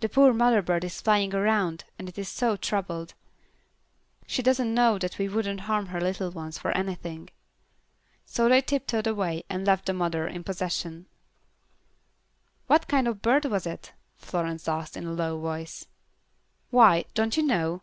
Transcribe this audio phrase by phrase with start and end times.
[0.00, 3.12] "The poor mother bird is flying around, and is so troubled.
[4.26, 7.28] She doesn't know that we wouldn't harm her little ones for anything."
[8.24, 11.04] So they tiptoed away and left the mother in possession.
[12.66, 15.84] "What kind of bird was it?" Florence asked, in a low voice.
[16.70, 17.82] "Why, don't you know?